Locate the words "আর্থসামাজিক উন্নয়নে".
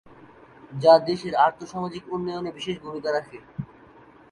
1.45-2.51